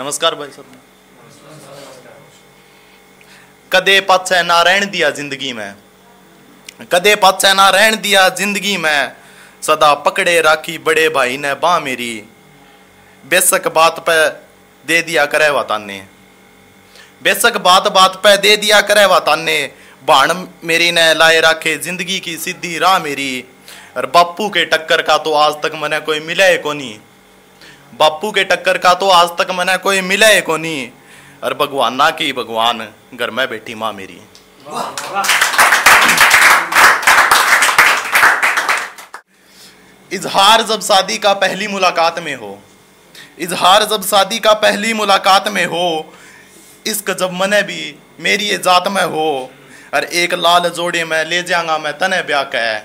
[0.00, 0.66] नमस्कार भाई साहब।
[3.72, 5.74] कदे पाछे ना रहन दिया ज़िंदगी में।
[6.92, 9.12] कदे पाछे ना रहन दिया ज़िंदगी में।
[9.62, 12.14] सदा पकड़े राखी बड़े भाई ने बा मेरी।
[13.24, 14.16] बेशक बात पे
[14.84, 15.98] दे दिया करे वताने।
[17.22, 19.58] बेशक बात बात पे दे दिया करे वताने।
[20.04, 23.44] बाण मेरी ने लाए राखे ज़िंदगी की सीधी राह मेरी।
[23.96, 26.98] और बापू के टक्कर का तो आज तक मने कोई मिले को नहीं
[28.00, 30.88] बापू के टक्कर का तो आज तक मने कोई मिले को नहीं
[31.44, 32.78] अरे भगवान, ना की भगवान,
[33.14, 34.20] घर में बैठी माँ मेरी।
[40.10, 42.58] इजहार जब शादी का पहली मुलाकात में हो,
[43.38, 45.86] इजहार जब शादी का पहली मुलाकात में हो,
[46.86, 47.82] इश्क जब मने भी
[48.20, 49.28] मेरी जात में हो
[49.94, 52.78] और एक लाल जोड़े में ले जाऊँगा मैं तने ब्याह कह,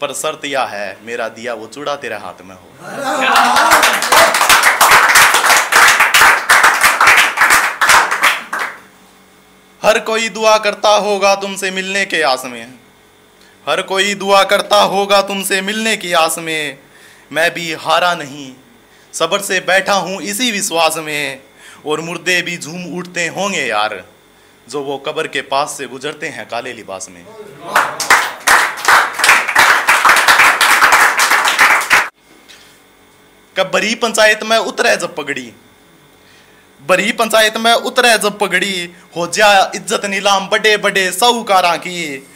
[0.00, 3.96] पर शर्त यह है, मेरा दिया वो चूड़ा तेरे हाथ में हो।
[9.82, 12.74] हर कोई दुआ करता होगा तुमसे मिलने के आस में।
[13.66, 16.78] हर कोई दुआ करता होगा तुमसे मिलने की आस में।
[17.32, 18.52] मैं भी हारा नहीं,
[19.14, 21.42] सबर से बैठा हूँ इसी विश्वास में।
[21.86, 24.02] और मुर्दे भी झूम उठते होंगे यार,
[24.68, 27.24] जो वो कब्र के पास से गुजरते हैं काले लिबास में।
[33.56, 35.52] कब बरी पंचायत में उतरे जब पगड़ी।
[36.80, 42.26] बरी पंचायत में उतरे जब पगड़ी, हो जा इज़्ज़त नीलाम बड़े बड़े साहूकारा की।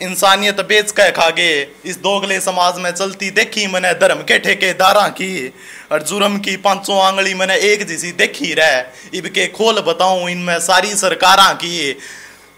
[0.00, 1.50] इंसानियत बेच के खागे,
[1.84, 5.52] इस दोगले समाज में चलती देखी मैंने धर्म के ठेकेदारा की।
[5.92, 10.58] और जुर्म की पाँचों आंगली मैंने एक जैसी देखी रह, इब के खोल बताऊँ इनमें
[10.60, 11.92] सारी सरकारा की।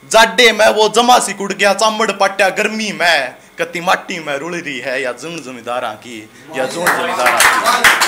[0.04, 4.54] जाडे में वो जमा सी कुड़ गया, चामड़ पट्या गर्मी में कति माटी में रुल
[4.54, 6.18] रही है, या जुन जमींदारा की,
[6.56, 8.05] या जुन जमींदारा की।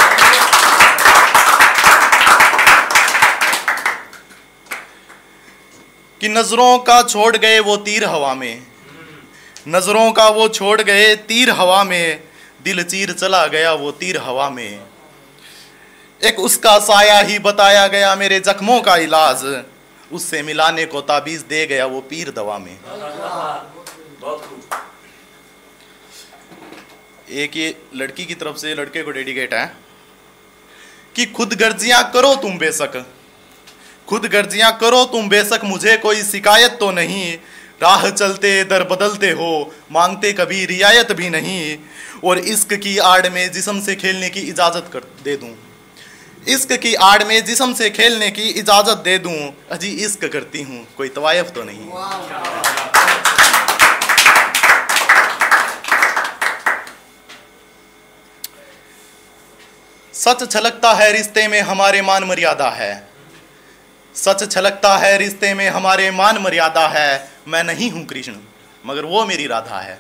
[6.21, 8.67] कि नज़रों का छोड़ गए वो तीर हवा में।
[9.69, 12.23] नज़रों का वो छोड़ गए तीर हवा में।
[12.65, 14.81] दिल चीर चला गया वो तीर हवा में।
[16.21, 19.45] एक उसका साया ही बताया गया मेरे जख्मों का इलाज।
[20.13, 22.79] उससे मिलाने को ताबीज दे गया वो पीर दवा में।
[27.31, 29.67] एक ये लड़की की तरफ़ से लड़के को डेडिकेट है
[31.17, 33.05] कि खुद गर्जियाँ करो तुम बेशक।
[34.09, 37.33] खुद गर्जियाँ करो तुम, बेशक मुझे कोई शिकायत तो नहीं।
[37.83, 41.77] राह चलते दर बदलते हो, मांगते कभी रियायत भी नहीं।
[42.25, 45.55] और इश्क की आड़ में जिसम से खेलने की इजाज़त कर दे दूँ।
[46.49, 49.37] इश्क की आड़ में जिसम से खेलने की इजाज़त दे दूँ।
[49.71, 51.87] अजी इश्क करती हूँ, कोई तवायफ तो नहीं।
[60.15, 62.93] सच छलकता है, रिश्ते में हमारे मान मर्यादा है।
[64.15, 68.35] सच छलकता है, रिश्ते में हमारे मान मर्यादा है। मैं नहीं हूँ कृष्ण,
[68.85, 69.99] मगर वो मेरी राधा है।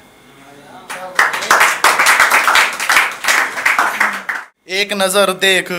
[4.70, 5.72] एक नज़र देख,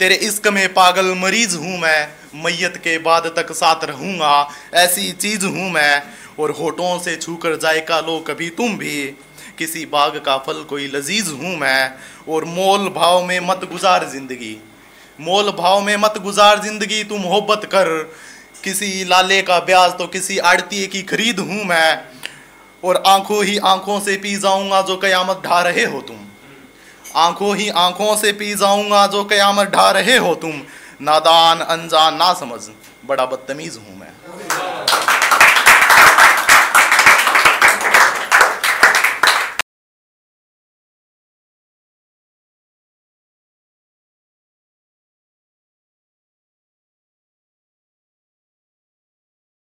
[0.00, 5.46] तेरे इश्क में पागल मरीज़ हूँ मैं। मैयत के बाद तक साथ रहूँगा, ऐसी चीज़
[5.46, 6.02] हूँ मैं।
[6.38, 9.06] और होठों से छूकर जायका लो कभी तुम भी।
[9.58, 11.92] किसी बाग का फल कोई लजीज हूँ मैं।
[12.28, 14.56] और मोल भाव में मत गुजार ज़िंदगी।
[15.18, 17.88] मोल भाव में मत गुजार ज़िंदगी, तू मोहब्बत कर।
[18.64, 22.04] किसी लाले का ब्याज तो किसी आड़ती की खरीद हूँ मैं।
[22.82, 26.16] और आँखों ही आँखों से पी जाऊँगा जो कयामत ढा रहे हो तुम।
[27.16, 30.62] आँखों ही आँखों से पी जाऊँगा जो कयामत ढा रहे हो तुम।
[31.02, 32.60] नादान, अनजान ना समझ
[33.06, 34.12] बड़ा बदतमीज हूँ मैं।